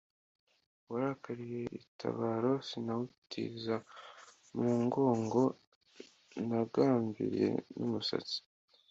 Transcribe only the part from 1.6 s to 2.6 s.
itabaro,